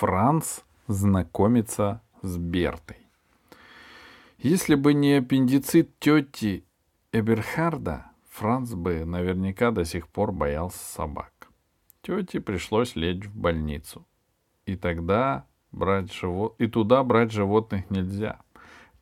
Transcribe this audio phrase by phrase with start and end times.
[0.00, 2.96] Франц знакомится с Бертой.
[4.38, 6.64] Если бы не аппендицит тети
[7.12, 11.50] Эберхарда, Франц бы наверняка до сих пор боялся собак.
[12.00, 14.06] Тете пришлось лечь в больницу.
[14.64, 16.54] И тогда брать живот...
[16.58, 18.40] и туда брать животных нельзя.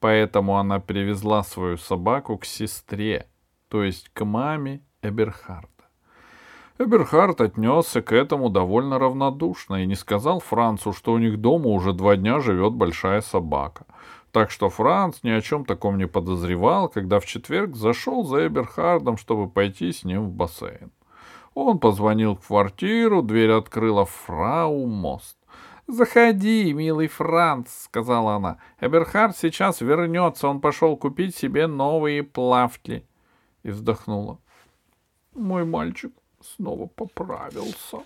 [0.00, 3.28] Поэтому она привезла свою собаку к сестре,
[3.68, 5.77] то есть к маме Эберхарда.
[6.80, 11.92] Эберхард отнесся к этому довольно равнодушно и не сказал Францу, что у них дома уже
[11.92, 13.84] два дня живет большая собака.
[14.30, 19.16] Так что Франц ни о чем таком не подозревал, когда в четверг зашел за Эберхардом,
[19.16, 20.92] чтобы пойти с ним в бассейн.
[21.54, 25.36] Он позвонил в квартиру, дверь открыла фрау Мост.
[25.88, 28.58] «Заходи, милый Франц»,— сказала она.
[28.80, 33.04] «Эберхард сейчас вернется, он пошел купить себе новые плавки».
[33.64, 34.38] И вздохнула.
[35.34, 37.98] «Мой мальчик снова поправился».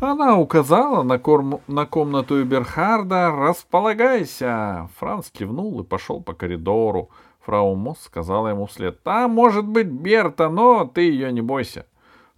[0.00, 1.60] Она указала на, корм...
[1.66, 3.30] на комнату Эберхарда.
[3.30, 7.10] «Располагайся!» Франц кивнул и пошел по коридору.
[7.40, 9.02] Фрау Мосс сказала ему вслед.
[9.02, 11.86] «Там может быть Берта, но ты ее не бойся».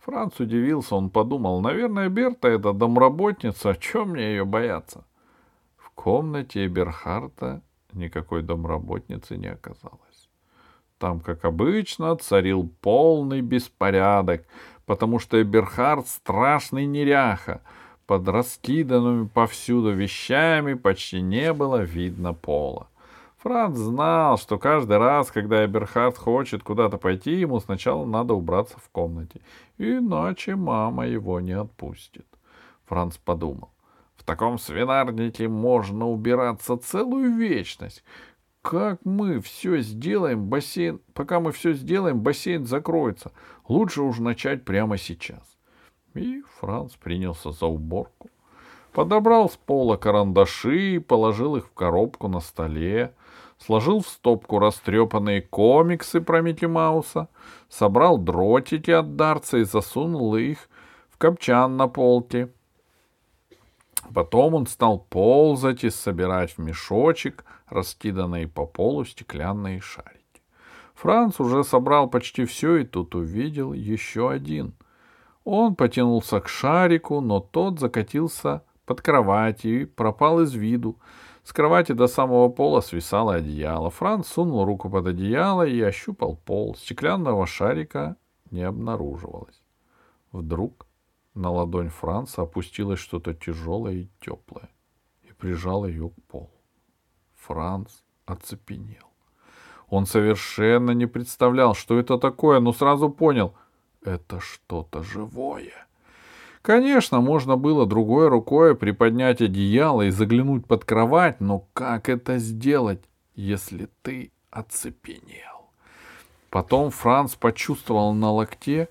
[0.07, 5.05] Франц удивился, он подумал, наверное, Берта— это домработница, о чем мне ее бояться?
[5.77, 7.61] В комнате Эберхарта
[7.93, 10.06] никакой домработницы не оказалось.
[10.99, 14.45] Там, как обычно, царил полный беспорядок,
[14.87, 17.61] потому что Эберхард страшный неряха.
[18.07, 22.89] Под раскиданными повсюду вещами почти не было видно пола.
[23.39, 28.89] Франц знал, что каждый раз, когда Эберхард хочет куда-то пойти, ему сначала надо убраться в
[28.91, 29.41] комнате,
[29.77, 32.27] иначе мама его не отпустит.
[32.87, 33.71] Франц подумал.
[34.17, 38.03] В таком свинарнике можно убираться целую вечность.
[38.69, 41.01] Как мы все сделаем, бассейн...
[41.15, 43.33] Пока мы все сделаем, бассейн закроется.
[43.69, 45.57] Лучше уж начать прямо сейчас.
[46.15, 48.29] И Франц принялся за уборку.
[48.93, 53.13] Подобрал с пола карандаши и положил их в коробку на столе
[53.59, 57.29] сложил в стопку растрепанные комиксы про Микки Мауса,
[57.69, 60.69] собрал дротики от дарца и засунул их
[61.09, 62.51] в копчан на полке.
[64.15, 70.43] Потом он стал ползать и собирать в мешочек раскиданные по полу стеклянные шарики.
[70.95, 74.75] Франц уже собрал почти все и тут увидел еще один.
[75.45, 80.99] Он потянулся к шарику, но тот закатился под кровать и пропал из виду.
[81.45, 83.91] С кровати до самого пола свисало одеяло.
[83.91, 86.75] Франц сунул руку под одеяло и ощупал пол.
[86.75, 88.17] Стеклянного шарика
[88.51, 89.63] не обнаруживалось.
[90.33, 90.86] Вдруг
[91.37, 94.71] на ладонь Франца опустилось что-то тяжелое и теплое
[95.23, 96.51] и прижало ее к полу.
[97.37, 97.91] Франц
[98.25, 99.07] оцепенел.
[99.89, 103.55] Он совершенно не представлял, что это такое, но сразу понял—
[104.03, 105.87] это что-то живое.
[106.63, 113.05] Конечно, можно было другой рукой приподнять одеяло и заглянуть под кровать, но как это сделать,
[113.35, 115.71] если ты оцепенел?
[116.51, 118.89] Потом Франц почувствовал на локте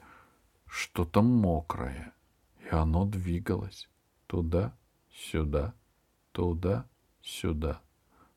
[0.68, 2.14] что-то мокрое,
[2.70, 3.88] и оно двигалось
[4.28, 5.74] туда-сюда,
[6.31, 7.81] туда-сюда.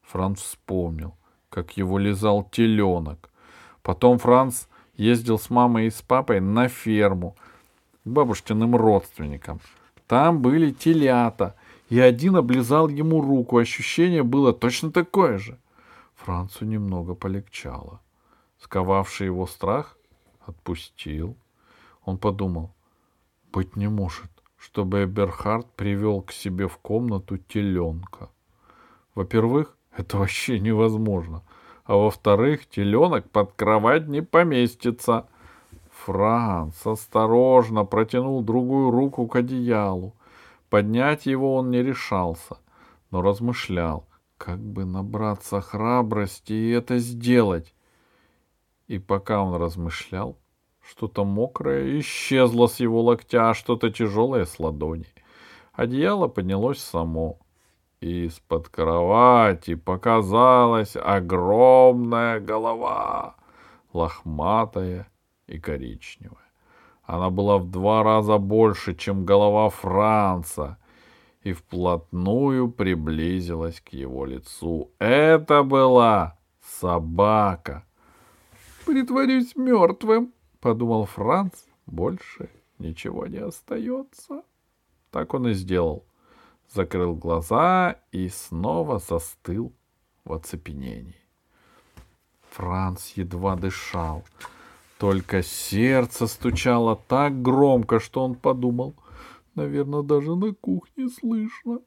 [0.03, 1.17] Франц вспомнил,
[1.49, 3.31] как его лизал теленок.
[3.83, 7.37] Потом Франц ездил с мамой и с папой на ферму—
[8.09, 9.61] к бабушкиным родственникам.
[10.07, 11.55] Там были телята,
[11.91, 13.59] и один облизал ему руку.
[13.59, 15.59] Ощущение было точно такое же.
[16.17, 18.01] Францу немного полегчало.
[18.61, 19.97] Сковавший его страх
[20.47, 21.37] отпустил.
[22.05, 22.75] Он подумал,
[23.53, 28.31] быть не может, чтобы Эберхард привел к себе в комнату теленка.
[29.15, 31.43] Во-первых, это вообще невозможно.
[31.85, 35.27] А во-вторых, теленок под кровать не поместится—
[36.05, 40.15] Франц осторожно протянул другую руку к одеялу.
[40.71, 42.59] Поднять его он не решался,
[43.11, 47.75] но размышлял, как бы набраться храбрости и это сделать.
[48.87, 50.39] И пока он размышлял,
[50.89, 55.07] что-то мокрое исчезло с его локтя, а что-то тяжелое с ладони.
[55.73, 57.39] Одеяло поднялось само.
[58.01, 63.37] Из-под кровати показалась огромная голова,
[63.93, 65.09] лохматая
[65.47, 66.39] и коричневая.
[67.03, 70.79] Она была в два раза больше, чем голова Франца,
[71.43, 74.91] и вплотную приблизилась к его лицу.
[74.99, 76.39] Это была
[76.81, 77.85] собака.
[78.87, 81.55] «Притворюсь мертвым»,— подумал Франц.
[81.87, 84.43] «Больше ничего не остается».
[85.11, 86.05] Так он и сделал.
[86.71, 89.73] Закрыл глаза и снова застыл
[90.25, 91.17] в оцепенении.
[92.51, 94.25] Франц едва дышал.
[94.99, 98.95] Только сердце стучало так громко, что он подумал,
[99.59, 101.81] Наверное, даже на кухне слышно.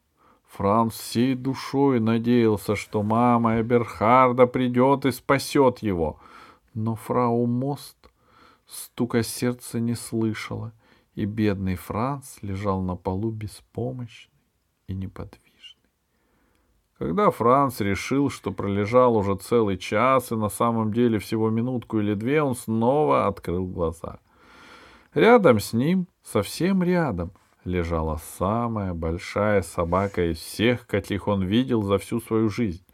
[0.45, 6.19] Франц всей душой надеялся, что мама Эберхарда придет и спасет его.
[6.73, 8.00] Но фрау Мост
[8.71, 10.73] стука сердца не слышала,
[11.13, 14.31] и бедный Франц лежал на полу беспомощный
[14.87, 15.51] и неподвижный.
[16.97, 22.13] Когда Франц решил, что пролежал уже целый час и на самом деле всего минутку или
[22.13, 24.19] две, он снова открыл глаза.
[25.13, 27.31] Рядом с ним, совсем рядом,
[27.65, 32.85] лежала самая большая собака из всех, каких он видел за всю свою жизнь.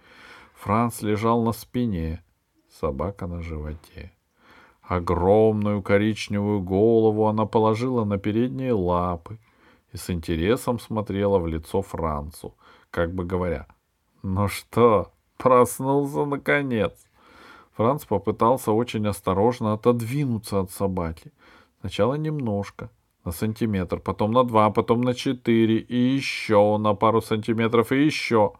[0.55, 2.23] Франц лежал на спине,
[2.69, 4.16] собака на животе.
[4.87, 9.37] Огромную коричневую голову она положила на передние лапы
[9.91, 12.55] и с интересом смотрела в лицо Францу,
[12.89, 13.67] как бы говоря,
[14.23, 16.93] «Ну что, проснулся наконец?»
[17.73, 21.33] Франц попытался очень осторожно отодвинуться от собаки.
[21.81, 22.89] Сначала немножко,
[23.25, 28.53] на сантиметр, потом на два, потом на четыре, и еще на пару сантиметров, и еще.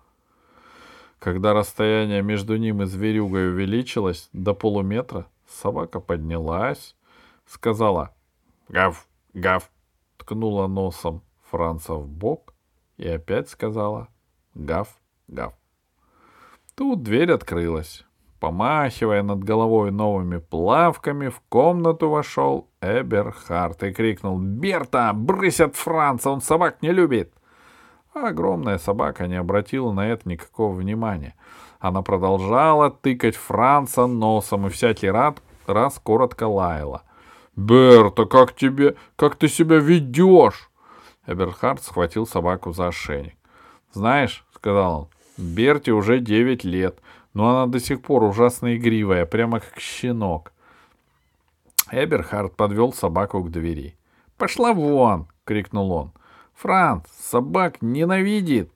[1.20, 6.96] Когда расстояние между ним и зверюгой увеличилось до полуметра, собака поднялась,
[7.46, 8.14] сказала
[8.70, 9.72] «Гав, гав»,
[10.18, 12.54] ткнула носом Франца в бок
[12.98, 14.10] и опять сказала
[14.54, 14.98] «Гав,
[15.28, 15.54] гав».
[16.76, 18.06] Тут дверь открылась.
[18.40, 26.30] Помахивая над головой новыми плавками, в комнату вошел Эберхард и крикнул «Берта, брысь от Франца,
[26.30, 27.34] он собак не любит!»
[28.14, 31.34] А огромная собака не обратила на это никакого внимания.
[31.80, 35.36] Она продолжала тыкать Франца носом и всякий раз,
[35.68, 37.04] раз коротко лаяла.
[37.56, 40.70] «Берта, как тебе, как ты себя ведешь?»
[41.26, 43.36] Эберхард схватил собаку за ошейник.
[43.92, 45.08] «Знаешь,— сказал он,—
[45.38, 47.00] Берте уже девять лет,
[47.34, 50.54] но она до сих пор ужасно игривая, прямо как щенок.
[51.92, 53.96] Эберхард подвел собаку к двери.
[54.38, 56.12] «Пошла вон!»— крикнул он.
[56.54, 58.72] «Франц, собак ненавидит!»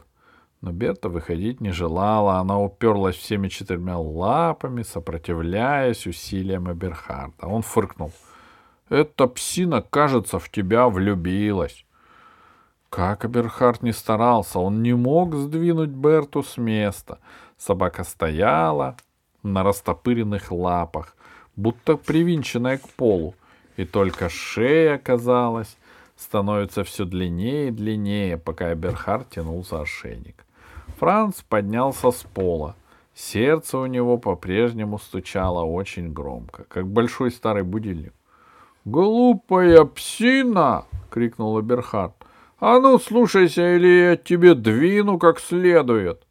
[0.62, 7.48] Но Берта выходить не желала, она уперлась всеми четырьмя лапами, сопротивляясь усилиям Эберхарда.
[7.48, 8.12] Он фыркнул.
[8.90, 11.86] «Эта псина, кажется, в тебя влюбилась!»
[12.90, 17.20] Как Эберхард не старался, он не мог сдвинуть Берту с места.
[17.58, 18.98] Собака стояла
[19.44, 21.16] на растопыренных лапах,
[21.56, 23.34] будто привинченная к полу,
[23.78, 25.78] и только шея, казалось,
[26.18, 30.46] становится все длиннее и длиннее, пока Эберхард тянул за ошейник.
[31.00, 32.76] Франц поднялся с пола.
[33.14, 38.14] Сердце у него по-прежнему стучало очень громко, как большой старый будильник.
[38.86, 42.14] «Глупая псина!»— крикнул Эберхард.
[42.60, 46.26] «А ну, слушайся, или я тебе двину как следует!»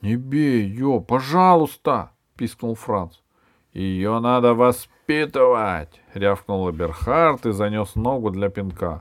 [0.00, 3.18] «Не бей ее, пожалуйста!»— пискнул Франц.
[3.72, 9.00] «Ее надо воспитывать!»— рявкнул Эберхард и занес ногу для пинка.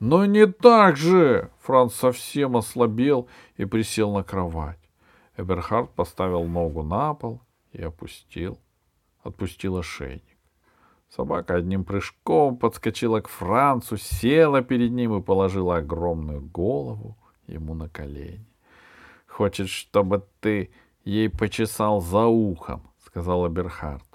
[0.00, 4.78] «Но не так же!»— Франц совсем ослабел и присел на кровать.
[5.36, 7.40] Эберхард поставил ногу на пол
[7.72, 8.58] и опустил,
[9.22, 10.22] отпустил ошейник.
[11.08, 17.16] Собака одним прыжком подскочила к Францу, села перед ним и положила огромную голову
[17.46, 18.46] ему на колени.
[19.26, 20.70] Хочет, чтобы ты
[21.04, 24.13] ей почесал за ухом,— сказал Берхард.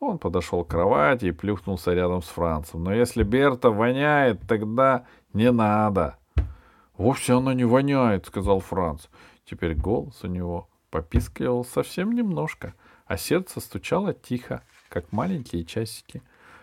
[0.00, 2.84] Он подошел к кровати и плюхнулся рядом с Францем.
[2.84, 6.16] Но если Берта воняет, тогда не надо.—
[6.98, 9.06] Вовсе она не воняет,— сказал Франц.
[9.44, 12.74] Теперь голос у него попискивал совсем немножко,
[13.06, 16.22] а сердце стучало тихо, как маленькие часики.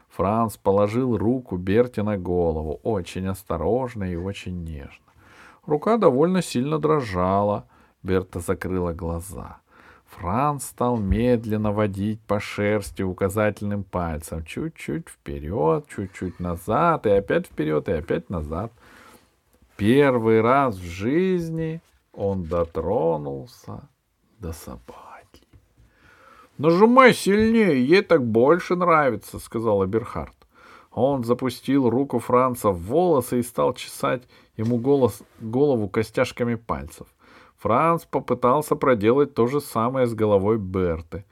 [0.10, 5.06] Франц положил руку Берте на голову, очень осторожно и очень нежно.
[5.66, 7.68] Рука довольно сильно дрожала—
[8.06, 9.58] Берта закрыла глаза.
[10.18, 14.46] Франц стал медленно водить по шерсти указательным пальцем.
[14.46, 18.72] Чуть-чуть вперед, чуть-чуть назад, и опять вперед, и опять назад.
[19.76, 21.82] Первый раз в жизни
[22.14, 23.90] он дотронулся
[24.40, 25.44] до собаки.
[26.58, 30.36] «Нажимай сильнее, ей так больше нравится»,— сказал Эберхард.
[30.92, 34.24] Он запустил руку Франца в волосы и стал чесать
[34.56, 37.08] ему голос, голову костяшками пальцев.
[37.66, 41.26] Франц попытался проделать то же самое с головой Берты.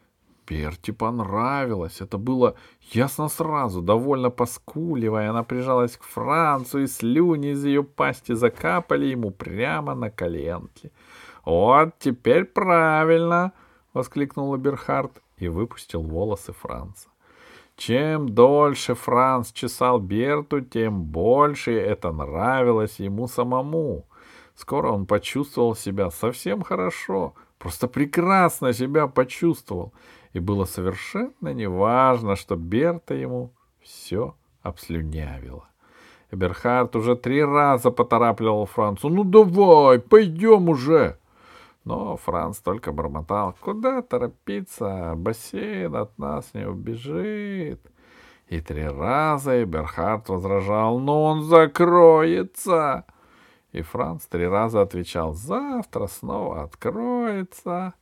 [0.48, 2.02] Берти понравилось.
[2.02, 2.56] Это было
[2.92, 3.84] ясно сразу.
[3.84, 10.10] Довольно поскуливая, она прижалась к Францу, и слюни из ее пасти закапали ему прямо на
[10.10, 10.92] коленки.
[11.46, 13.52] «Вот теперь правильно!»—
[13.94, 17.10] воскликнул Берхард и выпустил волосы Франца.
[17.76, 24.08] Чем дольше Франц чесал Берту, тем больше это нравилось ему самому.
[24.56, 29.94] Скоро он почувствовал себя совсем хорошо, просто прекрасно себя почувствовал.
[30.34, 35.68] И было совершенно неважно, что Берта ему все обслюнявила.
[36.32, 39.10] Эберхард уже три раза поторапливал Францу.
[39.10, 41.18] «Ну давай, пойдем уже!»
[41.84, 43.56] Но Франц только бормотал.
[43.60, 45.14] «Куда торопиться?
[45.16, 47.82] Бассейн от нас не убежит!»
[48.48, 51.00] И три раза Эберхард возражал.
[51.00, 53.06] «Но он закроется!»
[53.74, 55.34] И Франц три раза отвечал.
[55.34, 57.94] «Завтра снова откроется!»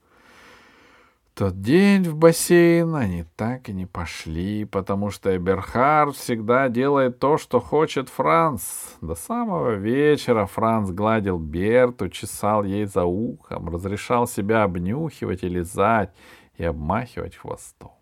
[1.42, 7.40] тот день в бассейн они так и не пошли, потому что Эберхард всегда делает то,
[7.40, 8.62] что хочет Франц.
[9.02, 16.14] До самого вечера Франц гладил Берту, чесал ей за ухом, разрешал себя обнюхивать и лизать
[16.58, 17.94] и обмахивать хвостом.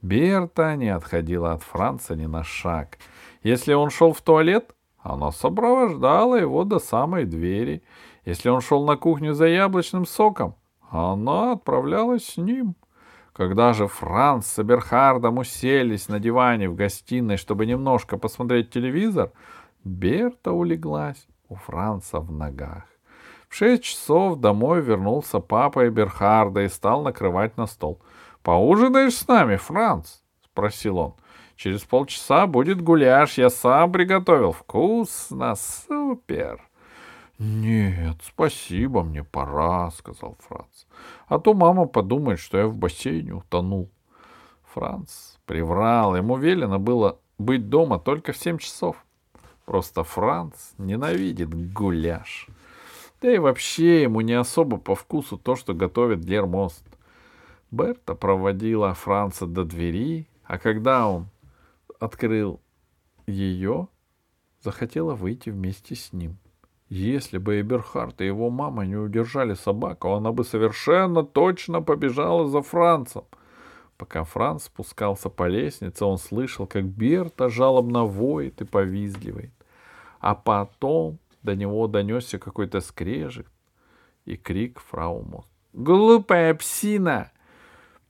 [0.00, 2.98] Берта не отходила от Франца ни на шаг.
[3.42, 4.72] Если он шел в туалет,
[5.08, 7.82] она сопровождала его до самой двери.
[8.26, 10.54] Если он шел на кухню за яблочным соком,
[10.90, 12.76] она отправлялась с ним.
[13.32, 19.32] Когда же Франц с Эберхардом уселись на диване в гостиной, чтобы немножко посмотреть телевизор,
[19.82, 22.84] Берта улеглась у Франца в ногах.
[23.48, 28.02] В шесть часов домой вернулся папа Эберхарда и стал накрывать на стол.
[28.42, 31.14] «Поужинаешь с нами, Франц?»— спросил он.
[31.58, 34.52] «Через полчаса будет гуляш, я сам приготовил.
[34.52, 36.62] Вкусно, супер!»
[37.36, 40.86] «Нет, спасибо, мне пора»,— сказал Франц.
[41.26, 43.90] «А то мама подумает, что я в бассейне утонул».
[44.72, 46.14] Франц приврал.
[46.14, 49.04] Ему велено было быть дома только в семь часов.
[49.64, 52.46] Просто Франц ненавидит гуляш.
[53.20, 56.84] Да и вообще ему не особо по вкусу то, что готовит Гермост.
[57.72, 61.26] Берта проводила Франца до двери, а когда он
[61.98, 62.60] открыл
[63.26, 63.88] ее,
[64.60, 66.38] захотела выйти вместе с ним.—
[66.88, 72.62] если бы Эберхард и его мама не удержали собаку, она бы совершенно точно побежала за
[72.62, 73.24] Францем.
[73.98, 79.52] Пока Франц спускался по лестнице, он слышал, как Берта жалобно воет и повизгивает.
[80.20, 83.46] А потом до него донесся какой-то скрежет
[84.24, 87.32] и крик фрау «Глупая псина!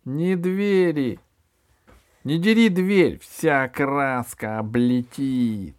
[0.05, 1.19] Не двери!
[2.25, 5.77] Не дери дверь, вся краска облетит!»